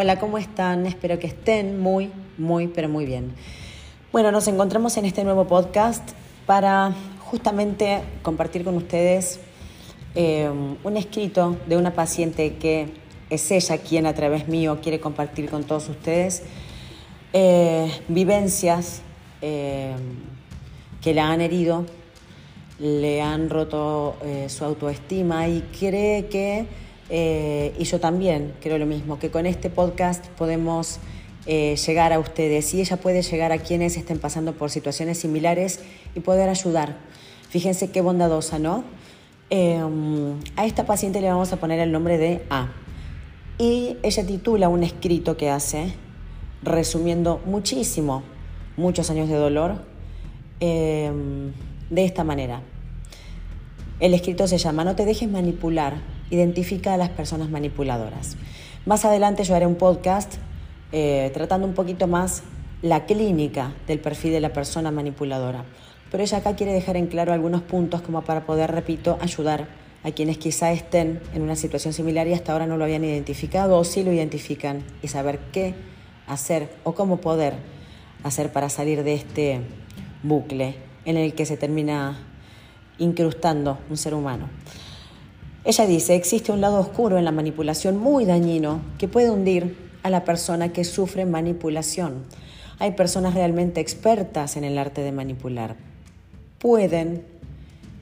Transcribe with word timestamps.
Hola, 0.00 0.20
¿cómo 0.20 0.38
están? 0.38 0.86
Espero 0.86 1.18
que 1.18 1.26
estén 1.26 1.80
muy, 1.80 2.12
muy, 2.36 2.68
pero 2.68 2.88
muy 2.88 3.04
bien. 3.04 3.32
Bueno, 4.12 4.30
nos 4.30 4.46
encontramos 4.46 4.96
en 4.96 5.04
este 5.06 5.24
nuevo 5.24 5.48
podcast 5.48 6.10
para 6.46 6.94
justamente 7.18 8.02
compartir 8.22 8.62
con 8.62 8.76
ustedes 8.76 9.40
eh, 10.14 10.48
un 10.84 10.96
escrito 10.96 11.56
de 11.66 11.76
una 11.76 11.94
paciente 11.94 12.54
que 12.58 12.92
es 13.28 13.50
ella 13.50 13.78
quien 13.78 14.06
a 14.06 14.14
través 14.14 14.46
mío 14.46 14.78
quiere 14.80 15.00
compartir 15.00 15.50
con 15.50 15.64
todos 15.64 15.88
ustedes 15.88 16.44
eh, 17.32 17.90
vivencias 18.06 19.02
eh, 19.42 19.96
que 21.00 21.12
la 21.12 21.28
han 21.28 21.40
herido, 21.40 21.86
le 22.78 23.20
han 23.20 23.50
roto 23.50 24.14
su 24.46 24.64
autoestima 24.64 25.48
y 25.48 25.62
cree 25.76 26.28
que 26.28 26.87
eh, 27.10 27.74
y 27.78 27.84
yo 27.84 28.00
también 28.00 28.52
creo 28.60 28.78
lo 28.78 28.86
mismo, 28.86 29.18
que 29.18 29.30
con 29.30 29.46
este 29.46 29.70
podcast 29.70 30.26
podemos 30.28 30.98
eh, 31.46 31.76
llegar 31.76 32.12
a 32.12 32.18
ustedes 32.18 32.74
y 32.74 32.80
ella 32.80 32.98
puede 32.98 33.22
llegar 33.22 33.52
a 33.52 33.58
quienes 33.58 33.96
estén 33.96 34.18
pasando 34.18 34.52
por 34.52 34.70
situaciones 34.70 35.18
similares 35.18 35.80
y 36.14 36.20
poder 36.20 36.48
ayudar. 36.48 36.96
Fíjense 37.48 37.90
qué 37.90 38.02
bondadosa, 38.02 38.58
¿no? 38.58 38.84
Eh, 39.50 39.80
a 40.56 40.66
esta 40.66 40.84
paciente 40.84 41.22
le 41.22 41.28
vamos 41.28 41.52
a 41.52 41.56
poner 41.56 41.80
el 41.80 41.92
nombre 41.92 42.18
de 42.18 42.42
A. 42.50 42.68
Y 43.58 43.96
ella 44.02 44.26
titula 44.26 44.68
un 44.68 44.84
escrito 44.84 45.36
que 45.36 45.48
hace, 45.48 45.94
resumiendo 46.62 47.40
muchísimo, 47.46 48.22
muchos 48.76 49.10
años 49.10 49.28
de 49.28 49.34
dolor, 49.34 49.82
de 50.60 51.52
esta 51.90 52.22
manera. 52.22 52.62
El 53.98 54.14
escrito 54.14 54.46
se 54.46 54.58
llama 54.58 54.84
No 54.84 54.94
te 54.94 55.04
dejes 55.04 55.28
manipular 55.28 56.17
identifica 56.30 56.94
a 56.94 56.96
las 56.96 57.10
personas 57.10 57.50
manipuladoras. 57.50 58.36
Más 58.86 59.04
adelante 59.04 59.44
yo 59.44 59.54
haré 59.54 59.66
un 59.66 59.76
podcast 59.76 60.34
eh, 60.92 61.30
tratando 61.34 61.66
un 61.66 61.74
poquito 61.74 62.06
más 62.06 62.42
la 62.82 63.06
clínica 63.06 63.74
del 63.86 63.98
perfil 63.98 64.32
de 64.32 64.40
la 64.40 64.52
persona 64.52 64.90
manipuladora. 64.90 65.64
Pero 66.10 66.22
ella 66.22 66.38
acá 66.38 66.56
quiere 66.56 66.72
dejar 66.72 66.96
en 66.96 67.06
claro 67.06 67.32
algunos 67.32 67.62
puntos 67.62 68.00
como 68.02 68.22
para 68.22 68.46
poder, 68.46 68.70
repito, 68.72 69.18
ayudar 69.20 69.66
a 70.04 70.12
quienes 70.12 70.38
quizá 70.38 70.72
estén 70.72 71.20
en 71.34 71.42
una 71.42 71.56
situación 71.56 71.92
similar 71.92 72.26
y 72.28 72.32
hasta 72.32 72.52
ahora 72.52 72.66
no 72.66 72.76
lo 72.76 72.84
habían 72.84 73.04
identificado 73.04 73.76
o 73.76 73.84
sí 73.84 74.04
lo 74.04 74.12
identifican 74.12 74.84
y 75.02 75.08
saber 75.08 75.40
qué 75.52 75.74
hacer 76.26 76.70
o 76.84 76.94
cómo 76.94 77.18
poder 77.18 77.54
hacer 78.22 78.52
para 78.52 78.68
salir 78.68 79.02
de 79.02 79.14
este 79.14 79.60
bucle 80.22 80.76
en 81.04 81.16
el 81.16 81.34
que 81.34 81.46
se 81.46 81.56
termina 81.56 82.18
incrustando 82.98 83.78
un 83.90 83.96
ser 83.96 84.14
humano. 84.14 84.48
Ella 85.68 85.86
dice, 85.86 86.14
existe 86.14 86.50
un 86.50 86.62
lado 86.62 86.80
oscuro 86.80 87.18
en 87.18 87.26
la 87.26 87.30
manipulación 87.30 87.98
muy 87.98 88.24
dañino 88.24 88.80
que 88.96 89.06
puede 89.06 89.28
hundir 89.28 89.76
a 90.02 90.08
la 90.08 90.24
persona 90.24 90.72
que 90.72 90.82
sufre 90.82 91.26
manipulación. 91.26 92.24
Hay 92.78 92.92
personas 92.92 93.34
realmente 93.34 93.82
expertas 93.82 94.56
en 94.56 94.64
el 94.64 94.78
arte 94.78 95.02
de 95.02 95.12
manipular. 95.12 95.76
Pueden 96.58 97.22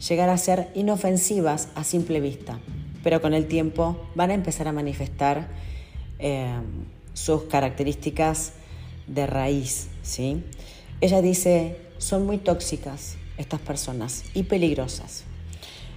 llegar 0.09 0.29
a 0.29 0.39
ser 0.39 0.69
inofensivas 0.77 1.71
a 1.75 1.83
simple 1.83 2.21
vista, 2.21 2.61
pero 3.03 3.21
con 3.21 3.35
el 3.35 3.49
tiempo 3.49 3.97
van 4.15 4.31
a 4.31 4.35
empezar 4.35 4.69
a 4.69 4.73
manifestar 4.73 5.49
eh, 6.21 6.47
sus 7.15 7.47
características 7.47 8.53
de 9.09 9.27
raíz. 9.27 9.89
¿sí? 10.03 10.45
Ella 11.01 11.21
dice, 11.21 11.81
son 11.99 12.27
muy 12.27 12.39
tóxicas 12.39 13.17
estas 13.39 13.59
personas 13.59 14.23
y 14.35 14.45
peligrosas. 14.45 15.25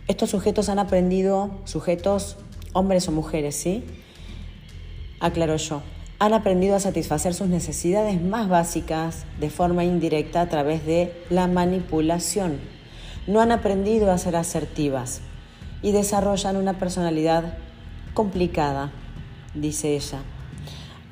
Estos 0.10 0.32
sujetos 0.32 0.70
han 0.70 0.80
aprendido, 0.80 1.52
sujetos 1.66 2.38
hombres 2.74 3.08
o 3.08 3.12
mujeres, 3.12 3.56
¿sí? 3.56 3.84
Aclaro 5.20 5.56
yo, 5.58 5.84
han 6.18 6.34
aprendido 6.34 6.76
a 6.76 6.80
satisfacer 6.80 7.36
sus 7.36 7.48
necesidades 7.48 8.20
más 8.20 8.50
básicas 8.50 9.26
de 9.39 9.52
forma 9.52 9.83
indirecta 9.83 10.42
a 10.42 10.50
través 10.50 10.83
de 10.83 11.14
la 11.30 11.45
manipulación. 11.45 12.60
No 13.28 13.39
han 13.39 13.52
aprendido 13.52 14.11
a 14.11 14.17
ser 14.17 14.36
asertivas 14.36 15.22
y 15.83 15.92
desarrollan 15.92 16.58
una 16.58 16.80
personalidad 16.80 17.60
complicada, 18.16 18.92
dice 19.54 19.95
ella, 19.95 20.23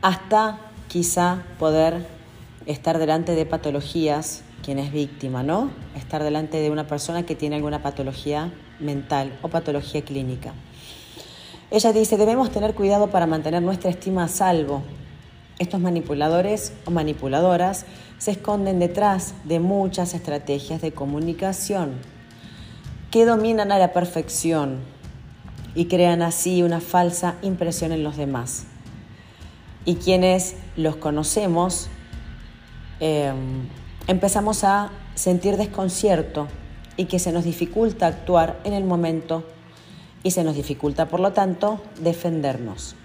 hasta 0.02 0.58
quizá 0.88 1.44
poder 1.60 2.08
estar 2.66 2.98
delante 2.98 3.36
de 3.36 3.46
patologías, 3.46 4.42
quien 4.64 4.80
es 4.80 4.92
víctima, 4.92 5.44
¿no? 5.44 5.72
Estar 5.96 6.24
delante 6.24 6.58
de 6.58 6.70
una 6.70 6.88
persona 6.88 7.26
que 7.26 7.36
tiene 7.36 7.56
alguna 7.56 7.82
patología 7.82 8.52
mental 8.80 9.38
o 9.42 9.48
patología 9.48 10.02
clínica. 10.04 10.54
Ella 11.70 11.92
dice, 11.92 12.18
debemos 12.18 12.52
tener 12.52 12.74
cuidado 12.74 13.08
para 13.08 13.28
mantener 13.28 13.62
nuestra 13.62 13.90
estima 13.90 14.24
a 14.24 14.28
salvo. 14.28 14.84
Estos 15.60 15.82
manipuladores 15.82 16.74
o 16.86 16.92
manipuladoras 16.92 17.86
se 18.20 18.32
esconden 18.32 18.80
detrás 18.80 19.34
de 19.44 19.60
muchas 19.60 20.14
estrategias 20.14 20.82
de 20.82 20.92
comunicación 20.92 21.94
que 23.12 23.26
dominan 23.26 23.72
a 23.72 23.80
la 23.80 23.94
perfección 23.94 24.80
y 25.76 25.86
crean 25.86 26.22
así 26.22 26.64
una 26.64 26.80
falsa 26.80 27.36
impresión 27.42 27.92
en 27.92 28.04
los 28.04 28.18
demás. 28.18 28.66
Y 29.86 29.96
quienes 29.96 30.56
los 30.76 30.96
conocemos 30.96 31.88
eh, 33.00 33.34
empezamos 34.08 34.64
a 34.64 34.92
sentir 35.16 35.58
desconcierto 35.58 36.48
y 36.96 37.06
que 37.06 37.20
se 37.20 37.32
nos 37.32 37.44
dificulta 37.44 38.08
actuar 38.08 38.60
en 38.64 38.74
el 38.74 38.86
momento 38.86 39.44
y 40.24 40.32
se 40.32 40.44
nos 40.44 40.56
dificulta, 40.56 41.08
por 41.08 41.20
lo 41.20 41.34
tanto, 41.34 41.82
defendernos. 42.00 42.96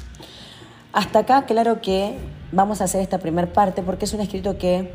Hasta 0.93 1.21
acá, 1.21 1.45
claro 1.47 1.81
que 1.81 2.17
vamos 2.53 2.81
a 2.81 2.85
hacer 2.85 3.01
esta 3.01 3.19
primera 3.19 3.53
parte 3.53 3.83
porque 3.83 4.05
es 4.05 4.15
un 4.15 4.21
escrito 4.21 4.59
que 4.59 4.93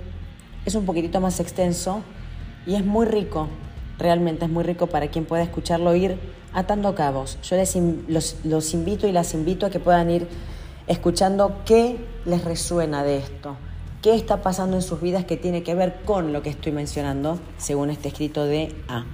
es 0.65 0.75
un 0.75 0.85
poquitito 0.85 1.19
más 1.19 1.39
extenso 1.39 2.01
y 2.65 2.75
es 2.75 2.85
muy 2.85 3.05
rico, 3.05 3.47
realmente 3.97 4.45
es 4.45 4.51
muy 4.51 4.63
rico 4.63 4.87
para 4.87 5.07
quien 5.09 5.25
pueda 5.25 5.43
escucharlo 5.43 5.95
ir 5.95 6.17
atando 6.53 6.95
cabos. 6.95 7.37
Yo 7.43 7.55
les 7.55 7.75
los, 8.07 8.37
los 8.43 8.73
invito 8.73 9.07
y 9.07 9.11
las 9.11 9.33
invito 9.33 9.65
a 9.65 9.69
que 9.69 9.79
puedan 9.79 10.09
ir 10.09 10.27
escuchando 10.87 11.61
qué 11.65 11.97
les 12.25 12.43
resuena 12.45 13.03
de 13.03 13.17
esto 13.17 13.57
qué 14.01 14.15
está 14.15 14.41
pasando 14.41 14.77
en 14.77 14.81
sus 14.81 15.01
vidas 15.01 15.25
que 15.25 15.37
tiene 15.37 15.63
que 15.63 15.75
ver 15.75 16.01
con 16.05 16.33
lo 16.33 16.41
que 16.41 16.49
estoy 16.49 16.71
mencionando, 16.71 17.39
según 17.57 17.89
este 17.89 18.09
escrito 18.09 18.45
de 18.45 18.75
A. 18.87 19.05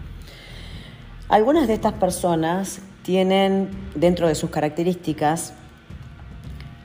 Algunas 1.30 1.68
de 1.68 1.74
estas 1.74 1.94
personas 1.94 2.82
tienen 3.04 3.70
dentro 3.96 4.28
de 4.28 4.36
sus 4.36 4.50
características 4.50 5.54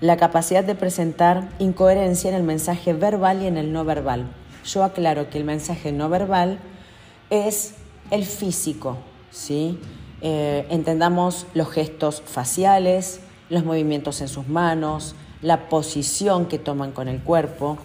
la 0.00 0.16
capacidad 0.16 0.62
de 0.64 0.74
presentar 0.74 1.48
incoherencia 1.58 2.30
en 2.30 2.36
el 2.36 2.44
mensaje 2.44 2.92
verbal 2.92 3.42
y 3.42 3.46
en 3.46 3.56
el 3.56 3.72
no 3.72 3.84
verbal. 3.84 4.26
Yo 4.64 4.84
aclaro 4.84 5.28
que 5.28 5.38
el 5.38 5.44
mensaje 5.44 5.92
no 5.92 6.08
verbal 6.08 6.58
es 7.30 7.74
el 8.10 8.24
físico, 8.24 8.98
¿sí? 9.30 9.78
Eh, 10.20 10.66
entendamos 10.70 11.46
los 11.54 11.68
gestos 11.70 12.22
faciales, 12.24 13.20
los 13.50 13.64
movimientos 13.64 14.20
en 14.20 14.28
sus 14.28 14.48
manos, 14.48 15.14
la 15.42 15.68
posición 15.68 16.46
que 16.46 16.58
toman 16.58 16.92
con 16.92 17.08
el 17.08 17.20
cuerpo. 17.20 17.78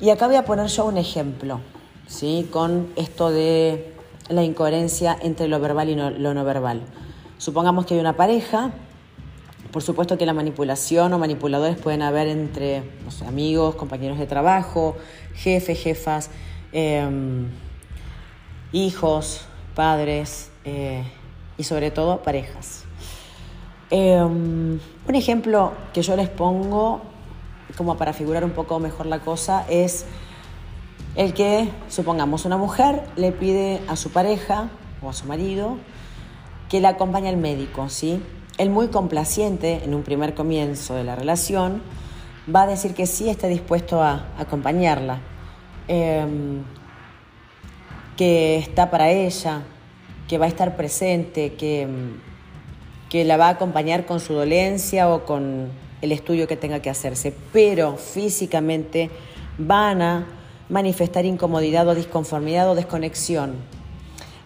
Y 0.00 0.08
acá 0.08 0.26
voy 0.26 0.36
a 0.36 0.46
poner 0.46 0.66
yo 0.68 0.86
un 0.86 0.96
ejemplo, 0.96 1.60
¿sí? 2.06 2.48
con 2.50 2.88
esto 2.96 3.30
de 3.30 3.92
la 4.30 4.42
incoherencia 4.42 5.14
entre 5.20 5.46
lo 5.46 5.60
verbal 5.60 5.90
y 5.90 5.94
lo 5.94 6.32
no 6.32 6.44
verbal. 6.44 6.80
Supongamos 7.36 7.84
que 7.84 7.94
hay 7.94 8.00
una 8.00 8.16
pareja, 8.16 8.70
por 9.70 9.82
supuesto 9.82 10.16
que 10.16 10.24
la 10.24 10.32
manipulación 10.32 11.12
o 11.12 11.18
manipuladores 11.18 11.76
pueden 11.76 12.00
haber 12.00 12.28
entre 12.28 12.82
amigos, 13.26 13.74
compañeros 13.74 14.18
de 14.18 14.26
trabajo, 14.26 14.96
jefes, 15.34 15.78
jefas, 15.78 16.30
em, 16.72 17.48
hijos, 18.72 19.42
padres 19.74 20.50
eh, 20.64 21.04
y 21.58 21.64
sobre 21.64 21.90
todo 21.90 22.22
parejas. 22.22 22.84
Em, 23.90 24.80
un 25.08 25.14
ejemplo 25.14 25.72
que 25.92 26.00
yo 26.00 26.16
les 26.16 26.30
pongo, 26.30 27.02
como 27.76 27.96
para 27.96 28.12
figurar 28.12 28.44
un 28.44 28.50
poco 28.50 28.78
mejor 28.78 29.06
la 29.06 29.20
cosa, 29.20 29.64
es 29.68 30.04
el 31.16 31.34
que, 31.34 31.68
supongamos, 31.88 32.44
una 32.44 32.56
mujer 32.56 33.02
le 33.16 33.32
pide 33.32 33.80
a 33.88 33.96
su 33.96 34.10
pareja 34.10 34.68
o 35.02 35.10
a 35.10 35.12
su 35.12 35.26
marido 35.26 35.76
que 36.68 36.80
la 36.80 36.90
acompañe 36.90 37.28
al 37.28 37.36
médico, 37.36 37.88
¿sí? 37.88 38.22
Él 38.58 38.70
muy 38.70 38.88
complaciente 38.88 39.82
en 39.84 39.94
un 39.94 40.02
primer 40.02 40.34
comienzo 40.34 40.94
de 40.94 41.04
la 41.04 41.16
relación 41.16 41.82
va 42.54 42.62
a 42.62 42.66
decir 42.66 42.94
que 42.94 43.06
sí 43.06 43.28
está 43.28 43.48
dispuesto 43.48 44.02
a 44.02 44.26
acompañarla, 44.38 45.20
em, 45.88 46.62
que 48.16 48.58
está 48.58 48.90
para 48.90 49.10
ella, 49.10 49.62
que 50.28 50.38
va 50.38 50.44
a 50.44 50.48
estar 50.48 50.76
presente, 50.76 51.54
que 51.54 51.88
que 53.10 53.24
la 53.24 53.36
va 53.36 53.48
a 53.48 53.50
acompañar 53.50 54.06
con 54.06 54.20
su 54.20 54.32
dolencia 54.32 55.10
o 55.10 55.26
con 55.26 55.68
el 56.02 56.12
estudio 56.12 56.48
que 56.48 56.56
tenga 56.56 56.80
que 56.80 56.90
hacerse, 56.90 57.34
pero 57.52 57.96
físicamente 57.96 59.10
van 59.58 60.02
a 60.02 60.26
manifestar 60.68 61.24
incomodidad 61.24 61.88
o 61.88 61.94
disconformidad 61.94 62.70
o 62.70 62.74
desconexión. 62.74 63.54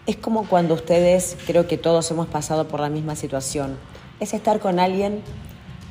Es 0.05 0.17
como 0.17 0.47
cuando 0.47 0.73
ustedes, 0.73 1.37
creo 1.47 1.67
que 1.67 1.77
todos 1.77 2.09
hemos 2.11 2.27
pasado 2.27 2.67
por 2.67 2.79
la 2.79 2.89
misma 2.89 3.15
situación, 3.15 3.77
es 4.19 4.33
estar 4.33 4.59
con 4.59 4.79
alguien 4.79 5.21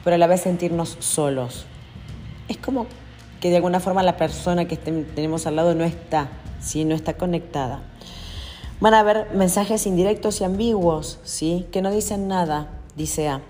pero 0.05 0.17
a 0.17 0.19
la 0.19 0.27
vez 0.27 0.43
sentirnos 0.43 0.97
solos. 1.01 1.65
Es 2.49 2.59
como 2.59 2.87
que 3.41 3.49
de 3.49 3.57
alguna 3.57 3.81
forma 3.81 4.03
la 4.03 4.19
persona 4.19 4.67
que 4.67 4.77
tenemos 4.77 5.47
al 5.47 5.57
lado 5.57 5.75
no 5.75 5.85
está, 5.85 6.29
¿sí? 6.61 6.85
no 6.85 6.95
está 6.95 7.15
conectada. 7.15 7.83
Van 8.81 8.93
a 8.93 9.01
haber 9.01 9.31
mensajes 9.35 9.87
indirectos 9.87 10.41
y 10.41 10.45
ambiguos, 10.45 11.19
¿sí? 11.25 11.67
que 11.73 11.81
no 11.81 11.91
dicen 11.91 12.29
nada, 12.29 12.69
dice 12.97 13.29
A, 13.29 13.41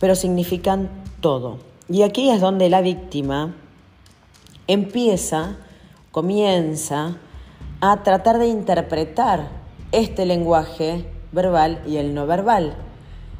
pero 0.00 0.14
significan 0.14 0.88
todo. 1.22 1.58
Y 1.88 2.02
aquí 2.02 2.28
es 2.28 2.42
donde 2.42 2.68
la 2.68 2.82
víctima 2.82 3.54
empieza, 4.66 5.56
comienza 6.10 7.16
a 7.80 8.02
tratar 8.02 8.38
de 8.38 8.48
interpretar 8.48 9.48
este 9.92 10.26
lenguaje 10.26 11.06
verbal 11.32 11.82
y 11.86 11.96
el 11.96 12.14
no 12.14 12.26
verbal. 12.26 12.74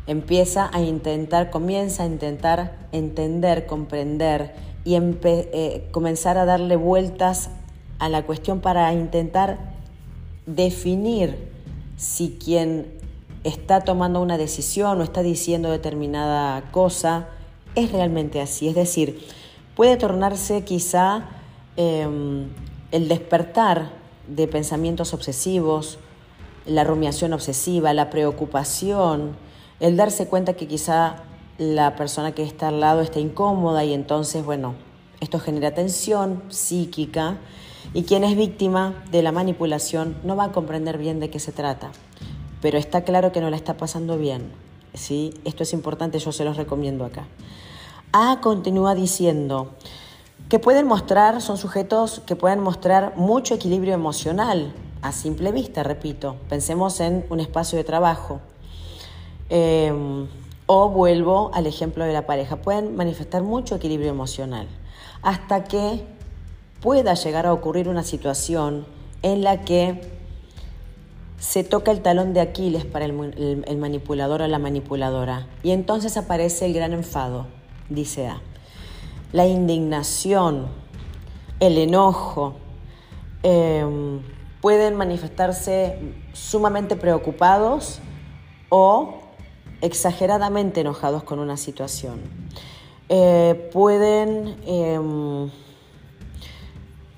Empieza 0.06 0.70
a 0.72 0.80
intentar, 0.80 1.50
comienza 1.50 2.04
a 2.04 2.06
intentar 2.06 2.78
entender, 2.92 3.66
comprender 3.66 4.54
y 4.84 4.96
eh, 4.96 5.88
comenzar 5.92 6.38
a 6.38 6.44
darle 6.44 6.76
vueltas 6.76 7.50
a 7.98 8.08
la 8.08 8.24
cuestión 8.24 8.60
para 8.60 8.92
intentar 8.92 9.58
definir 10.46 11.50
si 11.96 12.36
quien 12.42 12.92
está 13.44 13.80
tomando 13.80 14.20
una 14.20 14.38
decisión 14.38 15.00
o 15.00 15.04
está 15.04 15.22
diciendo 15.22 15.70
determinada 15.70 16.70
cosa 16.72 17.28
es 17.74 17.92
realmente 17.92 18.40
así. 18.40 18.68
Es 18.68 18.74
decir, 18.74 19.26
puede 19.74 19.96
tornarse 19.96 20.64
quizá 20.64 21.24
em, 21.76 22.48
el 22.90 23.08
despertar 23.08 23.90
de 24.28 24.46
pensamientos 24.48 25.14
obsesivos, 25.14 25.98
la 26.66 26.84
rumiación 26.84 27.32
obsesiva, 27.32 27.92
la 27.92 28.10
preocupación, 28.10 29.36
el 29.80 29.96
darse 29.96 30.28
cuenta 30.28 30.54
que 30.54 30.68
quizá 30.68 31.16
la 31.58 31.96
persona 31.96 32.32
que 32.32 32.42
está 32.42 32.68
al 32.68 32.80
lado 32.80 33.00
está 33.00 33.18
incómoda 33.18 33.84
y 33.84 33.94
entonces, 33.94 34.44
bueno, 34.44 34.74
esto 35.20 35.38
genera 35.38 35.74
tensión 35.74 36.42
psíquica 36.48 37.38
y 37.94 38.04
quien 38.04 38.24
es 38.24 38.36
víctima 38.36 39.04
de 39.10 39.22
la 39.22 39.32
manipulación 39.32 40.16
no 40.24 40.36
va 40.36 40.44
a 40.44 40.52
comprender 40.52 40.98
bien 40.98 41.20
de 41.20 41.30
qué 41.30 41.38
se 41.38 41.52
trata, 41.52 41.90
pero 42.60 42.78
está 42.78 43.02
claro 43.02 43.32
que 43.32 43.40
no 43.40 43.50
la 43.50 43.56
está 43.56 43.76
pasando 43.76 44.18
bien. 44.18 44.50
¿Sí? 44.94 45.34
Esto 45.44 45.62
es 45.62 45.72
importante, 45.72 46.18
yo 46.18 46.32
se 46.32 46.44
los 46.44 46.56
recomiendo 46.56 47.04
acá. 47.04 47.26
A 48.12 48.40
continúa 48.40 48.94
diciendo 48.94 49.70
que 50.48 50.58
pueden 50.58 50.86
mostrar, 50.86 51.40
son 51.40 51.56
sujetos 51.56 52.20
que 52.26 52.36
pueden 52.36 52.60
mostrar 52.60 53.14
mucho 53.16 53.54
equilibrio 53.54 53.94
emocional 53.94 54.74
a 55.00 55.12
simple 55.12 55.50
vista, 55.52 55.82
repito. 55.82 56.36
Pensemos 56.48 57.00
en 57.00 57.24
un 57.30 57.40
espacio 57.40 57.78
de 57.78 57.84
trabajo. 57.84 58.40
Em, 59.48 60.28
o 60.66 60.88
vuelvo 60.88 61.50
al 61.52 61.66
ejemplo 61.66 62.04
de 62.04 62.12
la 62.12 62.26
pareja. 62.26 62.56
Pueden 62.56 62.96
manifestar 62.96 63.42
mucho 63.42 63.74
equilibrio 63.74 64.08
emocional 64.10 64.66
hasta 65.22 65.64
que 65.64 66.04
pueda 66.80 67.14
llegar 67.14 67.46
a 67.46 67.52
ocurrir 67.52 67.88
una 67.88 68.02
situación 68.02 68.86
en 69.22 69.42
la 69.42 69.60
que 69.62 70.21
se 71.42 71.64
toca 71.64 71.90
el 71.90 72.02
talón 72.02 72.34
de 72.34 72.40
Aquiles 72.40 72.84
para 72.84 73.04
el, 73.04 73.12
manipulador 73.76 74.42
o 74.42 74.46
la 74.46 74.60
manipuladora 74.60 75.48
y 75.64 75.72
entonces 75.72 76.16
aparece 76.16 76.66
el 76.66 76.72
gran 76.72 76.92
enfado, 76.92 77.48
dice 77.88 78.28
A. 78.28 78.40
La 79.32 79.44
indignación, 79.48 80.68
el 81.58 81.78
enojo, 81.78 82.54
em, 83.42 84.20
pueden 84.60 84.94
manifestarse 84.94 85.98
sumamente 86.32 86.94
preocupados 86.94 87.98
o 88.68 89.18
exageradamente 89.80 90.82
enojados 90.82 91.24
con 91.24 91.40
una 91.40 91.56
situación. 91.56 92.20
Eh, 93.08 93.68
pueden 93.72 94.58
em, 94.64 95.50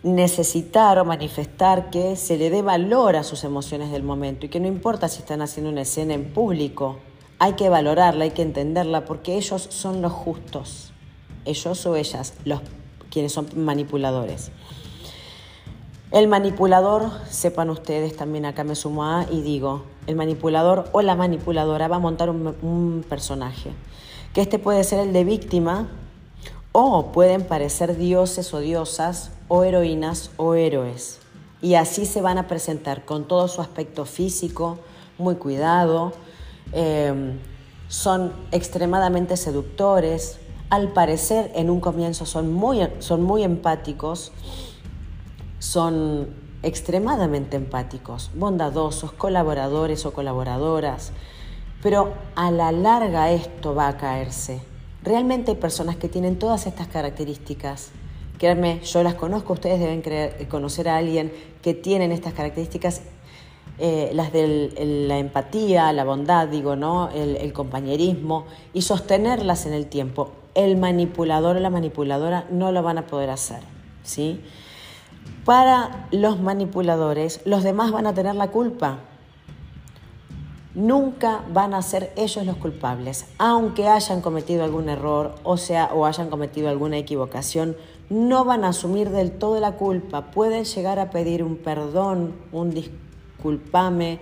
necesitar 0.04 0.98
o 0.98 1.04
manifestar 1.06 1.88
que 1.88 2.14
se 2.14 2.36
le 2.36 2.50
dé 2.50 2.60
valor 2.60 3.16
a 3.16 3.24
sus 3.24 3.42
emociones 3.42 3.90
del 3.90 4.02
momento 4.02 4.44
y 4.46 4.50
que 4.50 4.60
no 4.60 4.68
importa 4.68 5.08
si 5.08 5.20
están 5.20 5.40
haciendo 5.40 5.70
una 5.70 5.80
escena 5.80 6.12
en 6.12 6.32
público, 6.32 6.98
hay 7.38 7.54
que 7.54 7.70
valorarla, 7.70 8.24
hay 8.24 8.30
que 8.30 8.42
entenderla 8.42 9.06
porque 9.06 9.36
ellos 9.36 9.66
son 9.70 10.02
los 10.02 10.12
justos, 10.12 10.92
ellos 11.46 11.86
o 11.86 11.96
ellas, 11.96 12.34
los 12.44 12.60
quienes 13.10 13.32
son 13.32 13.48
manipuladores. 13.56 14.50
El 16.10 16.28
manipulador, 16.28 17.10
sepan 17.30 17.70
ustedes, 17.70 18.14
también 18.14 18.44
acá 18.44 18.62
me 18.62 18.74
sumo 18.74 19.04
a 19.04 19.26
y 19.30 19.40
digo, 19.40 19.84
el 20.06 20.16
manipulador 20.16 20.88
o 20.92 21.00
la 21.00 21.16
manipuladora 21.16 21.88
va 21.88 21.96
a 21.96 22.00
montar 22.00 22.28
un, 22.28 22.54
un 22.60 23.04
personaje, 23.08 23.70
que 24.34 24.42
este 24.42 24.58
puede 24.58 24.84
ser 24.84 25.00
el 25.00 25.14
de 25.14 25.24
víctima 25.24 25.88
o 26.72 27.10
pueden 27.10 27.44
parecer 27.46 27.96
dioses 27.96 28.52
o 28.52 28.58
diosas 28.58 29.30
o 29.48 29.64
heroínas 29.64 30.30
o 30.36 30.54
héroes. 30.54 31.20
Y 31.60 31.74
así 31.74 32.06
se 32.06 32.20
van 32.20 32.38
a 32.38 32.46
presentar 32.46 33.04
con 33.04 33.26
todo 33.26 33.48
su 33.48 33.60
aspecto 33.60 34.04
físico, 34.04 34.78
muy 35.18 35.36
cuidado, 35.36 36.12
em, 36.72 37.38
son 37.88 38.32
extremadamente 38.52 39.36
seductores, 39.36 40.38
al 40.70 40.92
parecer 40.92 41.52
en 41.54 41.70
un 41.70 41.80
comienzo 41.80 42.26
son 42.26 42.52
muy, 42.52 42.86
son 42.98 43.22
muy 43.22 43.44
empáticos, 43.44 44.32
son 45.58 46.28
extremadamente 46.62 47.56
empáticos, 47.56 48.30
bondadosos, 48.34 49.12
colaboradores 49.12 50.06
o 50.06 50.12
colaboradoras, 50.12 51.12
pero 51.82 52.14
a 52.34 52.50
la 52.50 52.72
larga 52.72 53.30
esto 53.30 53.74
va 53.74 53.88
a 53.88 53.96
caerse. 53.96 54.62
Realmente 55.02 55.52
hay 55.52 55.56
personas 55.58 55.96
que 55.96 56.08
tienen 56.08 56.38
todas 56.38 56.66
estas 56.66 56.88
características 56.88 57.90
Créanme, 58.38 58.80
yo 58.80 59.02
las 59.02 59.14
conozco, 59.14 59.52
ustedes 59.52 59.78
deben 59.78 60.02
conocer 60.48 60.88
a 60.88 60.96
alguien 60.96 61.32
que 61.62 61.72
tienen 61.72 62.10
estas 62.10 62.34
características, 62.34 63.02
eh, 63.78 64.10
las 64.12 64.32
de 64.32 65.06
la 65.06 65.18
empatía, 65.18 65.92
la 65.92 66.04
bondad, 66.04 66.46
digo, 66.46 66.76
¿no? 66.76 67.10
El, 67.10 67.52
compañerismo 67.52 68.46
y 68.72 68.82
sostenerlas 68.82 69.66
en 69.66 69.72
el 69.72 69.86
tiempo. 69.86 70.30
El 70.54 70.76
manipulador 70.76 71.56
o 71.56 71.60
la 71.60 71.70
manipuladora 71.70 72.46
no 72.50 72.70
lo 72.70 72.82
van 72.82 72.98
a 72.98 73.06
poder 73.06 73.30
hacer, 73.30 73.60
¿sí? 74.04 74.40
Para 75.44 76.06
los 76.12 76.40
manipuladores, 76.40 77.40
los 77.44 77.64
demás 77.64 77.90
van 77.90 78.06
a 78.06 78.14
tener 78.14 78.34
la 78.36 78.48
culpa. 78.48 78.98
Nunca 80.74 81.42
van 81.52 81.74
a 81.74 81.82
ser 81.82 82.12
ellos 82.16 82.46
los 82.46 82.56
culpables, 82.56 83.26
aunque 83.38 83.88
hayan 83.88 84.20
cometido 84.20 84.64
algún 84.64 84.88
error, 84.88 85.34
o 85.44 85.56
sea, 85.56 85.90
o 85.92 86.06
hayan 86.06 86.30
cometido 86.30 86.68
alguna 86.68 86.96
equivocación, 86.96 87.76
no 88.10 88.44
van 88.44 88.64
a 88.64 88.68
asumir 88.68 89.10
del 89.10 89.32
todo 89.32 89.58
la 89.60 89.72
culpa, 89.72 90.30
pueden 90.30 90.64
llegar 90.64 90.98
a 90.98 91.10
pedir 91.10 91.42
un 91.42 91.56
perdón, 91.56 92.34
un 92.52 92.70
disculpame, 92.70 94.20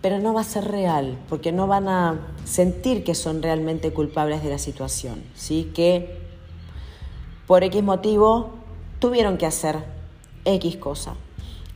pero 0.00 0.18
no 0.18 0.34
va 0.34 0.42
a 0.42 0.44
ser 0.44 0.64
real, 0.64 1.18
porque 1.28 1.50
no 1.50 1.66
van 1.66 1.88
a 1.88 2.20
sentir 2.44 3.04
que 3.04 3.14
son 3.14 3.42
realmente 3.42 3.92
culpables 3.92 4.42
de 4.42 4.50
la 4.50 4.58
situación, 4.58 5.22
¿sí? 5.34 5.72
Que 5.74 6.20
por 7.46 7.64
X 7.64 7.82
motivo 7.82 8.50
tuvieron 8.98 9.38
que 9.38 9.46
hacer 9.46 9.84
X 10.44 10.76
cosa, 10.76 11.14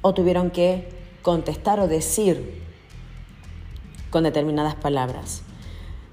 o 0.03 0.15
tuvieron 0.15 0.51
que 0.51 0.91
contestar 1.23 1.81
o 1.81 1.89
decir 1.89 2.63
con 4.11 4.25
determinadas 4.25 4.75
palabras. 4.75 5.43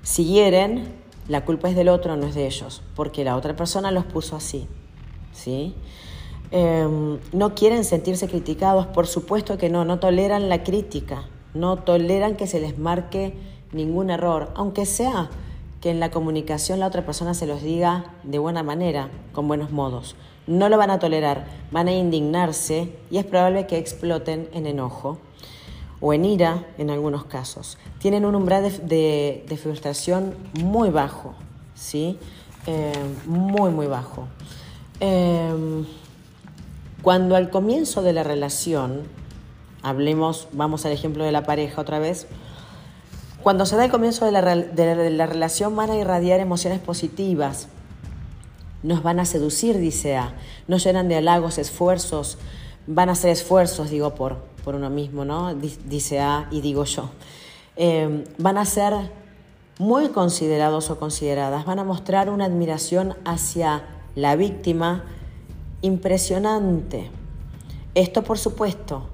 Si 0.02 0.26
hieren, 0.26 0.94
la 1.28 1.46
culpa 1.46 1.70
es 1.70 1.76
del 1.76 1.90
otro, 1.90 2.16
no 2.16 2.28
es 2.28 2.36
de 2.36 2.46
ellos, 2.46 2.82
porque 2.96 3.24
la 3.24 3.36
otra 3.36 3.56
persona 3.56 3.92
los 3.92 4.06
puso 4.06 4.36
así. 4.36 4.68
¿Sí? 5.36 5.75
Em, 6.51 7.20
no 7.34 7.54
quieren 7.54 7.84
sentirse 7.84 8.27
criticados, 8.27 8.88
por 8.88 9.08
supuesto 9.08 9.58
que 9.58 9.70
no, 9.70 9.84
no 9.84 10.00
toleran 10.00 10.48
la 10.48 10.63
crítica, 10.63 11.25
no 11.54 11.77
toleran 11.77 12.36
que 12.36 12.48
se 12.48 12.60
les 12.60 12.77
marque 12.77 13.34
ningún 13.72 14.10
error, 14.10 14.51
aunque 14.56 14.86
sea 14.86 15.30
que 15.82 15.92
en 15.92 16.00
la 16.00 16.12
comunicación 16.12 16.80
la 16.80 16.88
otra 16.88 17.06
persona 17.06 17.34
se 17.34 17.46
los 17.46 17.62
diga 17.62 18.13
de 18.24 18.39
buena 18.39 18.63
manera, 18.63 19.10
con 19.34 19.48
buenos 19.48 19.72
modos. 19.72 20.15
No 20.48 20.70
lo 20.70 20.77
van 20.77 20.92
a 20.92 21.00
tolerar, 21.00 21.46
van 21.72 21.88
a 21.88 21.92
indignarse 21.92 22.89
y 23.12 23.18
es 23.18 23.25
probable 23.25 23.68
que 23.68 23.77
exploten 23.77 24.48
en 24.54 24.65
enojo 24.68 25.18
o 26.00 26.13
en 26.13 26.25
ira 26.25 26.65
en 26.77 26.89
algunos 26.89 27.25
casos. 27.25 27.77
Tienen 28.00 28.25
un 28.25 28.36
umbral 28.36 28.63
de, 28.88 29.60
frustración 29.62 30.36
muy 30.63 30.89
bajo, 30.89 31.34
¿sí? 31.74 32.18
Em, 32.68 33.15
muy, 33.25 33.72
muy 33.72 33.88
bajo. 33.88 34.27
Em, 35.00 35.86
cuando 37.02 37.36
al 37.36 37.50
comienzo 37.50 38.02
de 38.02 38.14
la 38.14 38.24
relación, 38.24 39.04
hablemos, 39.82 40.48
vamos 40.54 40.86
al 40.86 40.92
ejemplo 40.92 41.24
de 41.24 41.32
la 41.32 41.44
pareja 41.44 41.82
otra 41.82 42.00
vez, 42.00 42.28
cuando 43.44 43.66
se 43.66 43.75
da 43.75 43.86
el 43.86 43.92
comienzo 43.92 44.25
de 44.25 44.32
la, 44.32 45.25
relación 45.28 45.75
van 45.75 45.92
a 45.92 45.96
irradiar 45.96 46.40
emociones 46.40 46.80
positivas, 46.80 47.68
nos 48.82 49.04
van 49.04 49.20
a 49.20 49.25
seducir, 49.25 49.78
dice 49.78 50.16
A, 50.16 50.34
nos 50.68 50.84
llenan 50.84 51.08
de 51.08 51.18
halagos, 51.18 51.58
esfuerzos, 51.58 52.38
van 52.88 53.10
a 53.10 53.12
hacer 53.12 53.30
esfuerzos, 53.32 53.90
digo, 53.90 54.16
por, 54.16 54.38
por 54.64 54.75
uno 54.75 54.90
mismo, 54.90 55.25
¿no? 55.25 55.54
Dice 55.54 56.20
A 56.20 56.48
y 56.50 56.62
digo 56.62 56.86
yo. 56.86 57.12
Em, 57.75 58.24
van 58.38 58.58
a 58.58 58.66
ser 58.66 58.94
muy 59.78 60.08
considerados 60.10 60.90
o 60.90 60.98
consideradas 60.98 61.66
van 61.66 61.80
a 61.80 61.84
mostrar 61.84 62.30
una 62.30 62.46
admiración 62.46 63.16
hacia 63.25 63.84
la 64.16 64.36
víctima 64.36 65.04
impresionante. 65.82 67.10
Esto, 67.94 68.24
por 68.24 68.38
supuesto, 68.38 69.10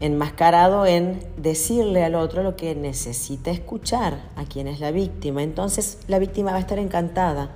enmascarado 0.00 0.86
en 0.86 1.20
decirle 1.36 2.04
al 2.04 2.14
otro 2.14 2.42
lo 2.42 2.56
que 2.56 2.74
necesita 2.74 3.50
escuchar 3.50 4.22
a 4.36 4.44
quien 4.44 4.66
es 4.66 4.80
la 4.80 4.90
víctima. 4.90 5.42
Entonces 5.42 5.98
la 6.08 6.18
víctima 6.18 6.52
va 6.52 6.56
a 6.56 6.60
estar 6.60 6.78
encantada 6.78 7.50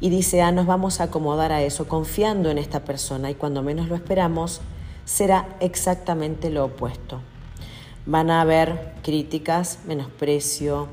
y 0.00 0.10
dice, 0.10 0.42
ah, 0.42 0.52
nos 0.52 0.66
vamos 0.66 1.00
a 1.00 1.04
acomodar 1.04 1.52
a 1.52 1.62
eso, 1.62 1.88
confiando 1.88 2.50
en 2.50 2.58
esta 2.58 2.84
persona 2.84 3.30
y 3.30 3.34
cuando 3.34 3.62
menos 3.62 3.88
lo 3.88 3.96
esperamos, 3.96 4.60
será 5.04 5.56
exactamente 5.60 6.50
lo 6.50 6.66
opuesto. 6.66 7.20
Van 8.06 8.30
a 8.30 8.40
haber 8.40 8.94
críticas, 9.02 9.80
menosprecio, 9.86 10.88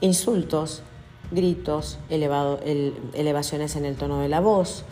insultos, 0.00 0.82
gritos, 1.30 1.98
elevado, 2.08 2.60
elevaciones 3.14 3.76
en 3.76 3.84
el 3.84 3.96
tono 3.96 4.20
de 4.20 4.28
la 4.28 4.40
voz 4.40 4.84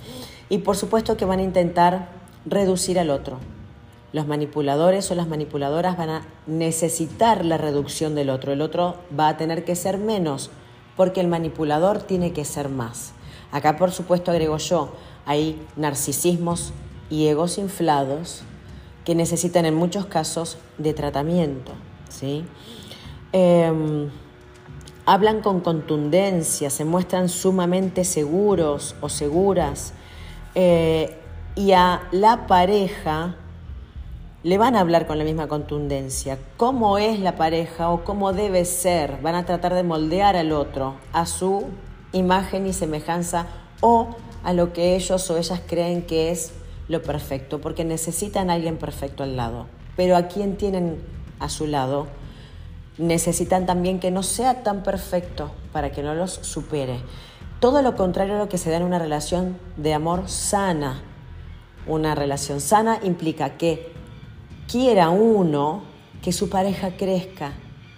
y 0.49 0.59
por 0.59 0.77
supuesto 0.77 1.17
que 1.17 1.25
van 1.25 1.39
a 1.39 1.43
intentar 1.43 2.09
reducir 2.45 2.99
al 2.99 3.11
otro, 3.11 3.39
los 4.13 4.29
manipuladores 4.29 5.11
o 5.11 5.17
las 5.17 5.27
manipuladoras 5.27 5.97
van 5.97 6.09
a 6.09 6.27
necesitar 6.47 7.45
la 7.45 7.59
reducción 7.59 8.15
del 8.15 8.31
otro. 8.31 8.53
El 8.53 8.61
otro 8.61 8.95
va 9.19 9.29
a 9.29 9.37
tener 9.37 9.65
que 9.65 9.75
ser 9.75 9.99
menos 9.99 10.51
porque 10.97 11.21
el 11.21 11.27
manipulador 11.27 12.01
tiene 12.01 12.33
que 12.33 12.45
ser 12.45 12.69
más. 12.69 13.13
Acá, 13.51 13.77
por 13.77 13.91
supuesto, 13.91 14.31
agrego 14.31 14.59
yo, 14.59 14.93
hay 15.27 15.61
narcisismos 15.75 16.73
y 17.11 17.27
egos 17.27 17.59
inflados 17.59 18.43
que 19.05 19.17
necesitan 19.17 19.67
en 19.67 19.75
muchos 19.75 20.07
casos 20.07 20.59
de 20.79 20.95
tratamiento. 20.95 21.73
¿sí? 22.09 22.45
Em, 23.33 24.11
hablan 25.07 25.41
con 25.41 25.61
contundencia, 25.61 26.71
se 26.71 26.85
muestran 26.85 27.29
sumamente 27.29 28.05
seguros 28.05 28.95
o 29.01 29.09
seguras 29.09 29.93
eh, 30.55 31.19
y 31.55 31.73
a 31.73 32.03
la 32.11 32.47
pareja 32.47 33.37
le 34.43 34.59
van 34.59 34.77
a 34.77 34.81
hablar 34.81 35.07
con 35.07 35.19
la 35.19 35.25
misma 35.25 35.49
contundencia. 35.49 36.39
¿Cómo 36.57 36.99
es 36.99 37.19
la 37.19 37.37
pareja 37.37 37.91
o 37.91 38.05
cómo 38.05 38.33
debe 38.33 38.65
ser? 38.65 39.21
Van 39.23 39.35
a 39.35 39.47
tratar 39.47 39.73
de 39.75 39.83
moldear 39.83 40.37
al 40.37 40.53
otro 40.53 40.97
a 41.13 41.25
su 41.27 41.65
imagen 42.13 42.67
y 42.67 42.73
semejanza 42.73 43.47
o 43.81 44.09
a 44.43 44.53
lo 44.53 44.73
que 44.73 44.97
ellos 44.97 45.31
o 45.31 45.39
ellas 45.39 45.61
creen 45.67 46.03
que 46.03 46.31
es 46.31 46.53
lo 46.89 47.03
perfecto, 47.03 47.61
porque 47.63 47.85
necesitan 47.85 48.51
a 48.51 48.55
alguien 48.55 48.77
perfecto 48.77 49.23
al 49.23 49.37
lado. 49.37 49.67
Pero 49.97 50.17
a 50.17 50.29
quien 50.29 50.57
tienen 50.57 51.03
a 51.41 51.49
su 51.49 51.67
lado, 51.67 52.07
necesitan 52.99 53.67
también 53.67 54.01
que 54.01 54.11
no 54.11 54.23
sea 54.23 54.63
tan 54.63 54.83
perfecto 54.83 55.51
para 55.73 55.91
que 55.93 56.03
no 56.03 56.15
los 56.15 56.33
supere. 56.33 56.99
Todo 57.61 57.83
lo 57.83 57.97
contrario 57.97 58.37
a 58.37 58.39
lo 58.39 58.49
que 58.49 58.59
se 58.59 58.71
da 58.71 58.77
en 58.77 58.83
una 58.83 58.99
relación 58.99 59.59
de 59.77 59.95
amor 59.95 60.29
sana. 60.29 61.03
Una 61.87 62.15
relación 62.15 62.61
sana 62.61 62.99
implica 63.03 63.57
que 63.57 63.93
quiera 64.71 65.11
uno 65.11 65.83
que 66.23 66.33
su 66.33 66.49
pareja 66.49 66.97
crezca 66.97 67.53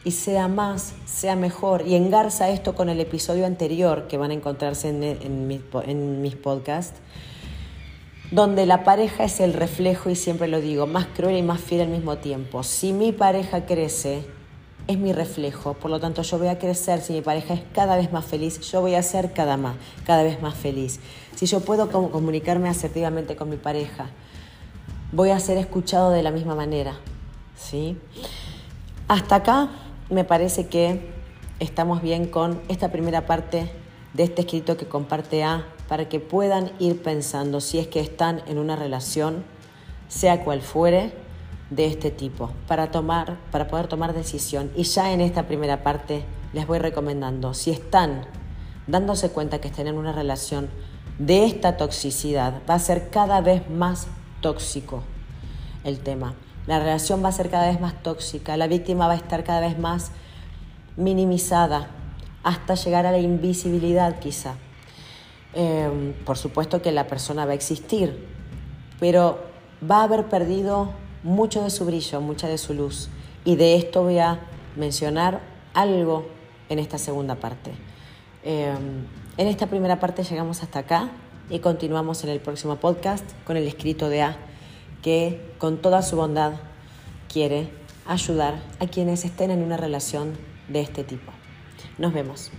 y 0.05 0.13
sea 0.13 0.47
más, 0.47 0.95
sea 1.05 1.37
mejor. 1.37 1.83
Y 1.87 1.97
engarza 1.97 2.49
esto 2.49 2.75
con 2.75 2.89
el 2.89 3.01
episodio 3.01 3.45
anterior 3.45 4.07
que 4.07 4.19
van 4.19 4.31
a 4.31 4.35
encontrarse 4.35 4.89
en, 4.89 5.03
en, 5.03 6.21
mis 6.23 6.37
podcasts, 6.37 7.01
donde 8.31 8.67
la 8.67 8.85
pareja 8.85 9.25
es 9.25 9.41
el 9.41 9.53
reflejo, 9.53 10.11
y 10.11 10.15
siempre 10.15 10.47
lo 10.47 10.61
digo, 10.61 10.87
más 10.87 11.07
cruel 11.07 11.37
y 11.37 11.43
más 11.43 11.61
fiel 11.61 11.83
al 11.83 11.89
mismo 11.89 12.19
tiempo. 12.19 12.63
Si 12.63 12.93
mi 12.93 13.11
pareja 13.11 13.67
crece, 13.67 14.25
es 14.87 14.99
mi 14.99 15.13
reflejo, 15.13 15.75
por 15.75 15.91
lo 15.91 15.99
tanto 15.99 16.23
yo 16.23 16.39
voy 16.39 16.49
a 16.49 16.59
crecer, 16.59 17.01
si 17.01 17.13
mi 17.13 17.21
pareja 17.21 17.55
es 17.55 17.63
cada 17.75 17.97
vez 17.97 18.13
más 18.13 18.25
feliz, 18.25 18.61
yo 18.61 18.81
voy 18.81 18.95
a 18.95 19.03
ser 19.03 19.33
cada, 19.33 19.57
más, 19.57 19.77
cada 20.05 20.23
vez 20.23 20.41
más 20.41 20.55
feliz. 20.55 21.01
Si 21.35 21.47
yo 21.47 21.61
puedo 21.61 21.91
comunicarme 21.91 22.69
asertivamente 22.69 23.37
con 23.37 23.51
mi 23.51 23.57
pareja, 23.57 24.07
voy 25.13 25.31
a 25.31 25.41
ser 25.41 25.59
escuchado 25.59 26.11
de 26.11 26.23
la 26.23 26.31
misma 26.31 26.55
manera. 26.55 26.97
¿sí? 27.57 27.99
Hasta 29.09 29.37
acá 29.37 29.71
me 30.09 30.25
parece 30.25 30.69
que 30.69 31.11
estamos 31.59 32.03
bien 32.03 32.27
con 32.27 32.61
esta 32.69 32.93
primera 32.93 33.27
parte 33.27 33.71
de 34.15 34.23
este 34.23 34.43
escrito 34.43 34.77
que 34.77 34.87
comparte 34.87 35.43
A 35.43 35.67
para 35.89 36.09
que 36.09 36.21
puedan 36.21 36.73
ir 36.79 37.03
pensando 37.03 37.61
si 37.61 37.79
es 37.79 37.87
que 37.87 38.01
están 38.01 38.43
en 38.47 38.59
una 38.59 38.77
relación, 38.77 39.45
sea 40.09 40.45
cual 40.45 40.63
fuere, 40.63 41.13
de 41.71 41.87
este 41.87 42.11
tipo, 42.11 42.51
para, 42.69 42.91
tomar, 42.91 43.39
para 43.51 43.67
poder 43.69 43.89
tomar 43.89 44.15
decisión. 44.15 44.71
Y 44.77 44.85
ya 44.85 45.13
en 45.13 45.21
esta 45.21 45.47
primera 45.47 45.83
parte 45.83 46.25
les 46.53 46.67
voy 46.67 46.79
recomendando, 46.79 47.55
si 47.55 47.71
están 47.71 48.27
dándose 48.87 49.31
cuenta 49.31 49.61
que 49.61 49.69
están 49.69 49.89
en 49.89 49.97
una 49.97 50.13
relación 50.13 50.69
de 51.19 51.45
esta 51.45 51.77
toxicidad, 51.77 52.63
va 52.69 52.75
a 52.75 52.79
ser 52.79 53.11
cada 53.11 53.41
vez 53.41 53.69
más 53.69 54.07
tóxico 54.41 55.03
el 55.85 55.99
tema. 56.01 56.35
La 56.67 56.79
relación 56.79 57.23
va 57.25 57.29
a 57.29 57.33
ser 57.33 57.51
cada 57.51 57.69
vez 57.69 57.81
más 57.81 58.03
tóxica, 58.03 58.57
la 58.57 58.67
víctima 58.67 59.07
va 59.07 59.15
a 59.15 59.17
estar 59.17 59.45
cada 59.45 59.61
vez 59.61 59.79
más 59.79 60.11
minimizada 60.97 61.89
hasta 62.43 62.75
llegar 62.75 63.07
a 63.07 63.13
la 63.13 63.19
invisibilidad 63.19 64.19
quizá. 64.19 64.55
Em, 65.55 66.13
por 66.25 66.37
supuesto 66.37 66.83
que 66.83 66.93
la 66.93 67.07
persona 67.07 67.45
va 67.45 67.53
a 67.53 67.55
existir, 67.55 68.29
pero 69.01 69.39
va 69.89 70.01
a 70.01 70.05
haber 70.05 70.27
perdido 70.27 70.91
mucho 71.27 71.65
de 71.65 71.71
su 71.71 71.85
brillo, 71.85 72.21
mucha 72.21 72.49
de 72.49 72.57
su 72.57 72.73
luz. 72.73 73.09
Y 73.45 73.57
de 73.57 73.75
esto 73.75 74.05
voy 74.05 74.19
a 74.19 74.41
mencionar 74.77 75.41
algo 75.75 76.27
en 76.69 76.79
esta 76.79 76.99
segunda 76.99 77.35
parte. 77.35 77.73
Em, 78.45 79.05
en 79.37 79.49
esta 79.49 79.67
primera 79.67 79.99
parte 79.99 80.23
llegamos 80.23 80.63
hasta 80.63 80.79
acá 80.79 81.11
y 81.51 81.59
continuamos 81.59 82.23
en 82.23 82.31
el 82.31 82.41
próximo 82.41 82.77
podcast 82.77 83.25
con 83.45 83.57
el 83.57 83.67
escrito 83.67 84.09
de 84.09 84.23
A, 84.23 84.37
que 85.03 85.53
con 85.59 85.83
toda 85.83 86.03
su 86.03 86.17
bondad 86.17 86.53
quiere 87.29 87.71
ayudar 88.07 88.63
a 88.79 88.87
quienes 88.87 89.25
estén 89.25 89.51
en 89.51 89.63
una 89.63 89.77
relación 89.77 90.35
de 90.69 90.81
este 90.81 91.03
tipo. 91.03 91.33
Nos 91.99 92.13
vemos. 92.13 92.53